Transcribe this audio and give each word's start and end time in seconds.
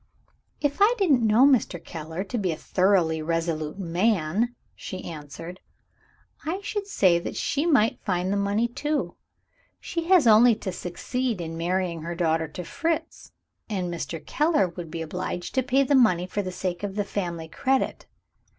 "If 0.61 0.77
I 0.81 0.95
didn't 0.97 1.21
know 1.27 1.45
Mr. 1.45 1.77
Keller 1.79 2.23
to 2.23 2.37
be 2.39 2.51
a 2.51 2.57
thoroughly 2.57 3.21
resolute 3.21 3.77
man," 3.77 4.55
she 4.75 5.03
answered, 5.05 5.59
"I 6.43 6.59
should 6.61 6.87
say 6.87 7.21
she 7.33 7.67
might 7.67 8.03
find 8.03 8.33
the 8.33 8.35
money 8.35 8.67
too. 8.67 9.13
She 9.79 10.05
has 10.05 10.25
only 10.25 10.55
to 10.55 10.71
succeed 10.71 11.39
in 11.39 11.55
marrying 11.55 12.01
her 12.01 12.15
daughter 12.15 12.47
to 12.47 12.63
Fritz, 12.63 13.31
and 13.69 13.93
Mr. 13.93 14.25
Keller 14.25 14.69
would 14.69 14.89
be 14.89 15.03
obliged 15.03 15.53
to 15.53 15.61
pay 15.61 15.83
the 15.83 15.93
money 15.93 16.25
for 16.25 16.41
the 16.41 16.51
sake 16.51 16.81
of 16.81 16.95
the 16.95 17.03
family 17.05 17.47
credit. 17.47 18.07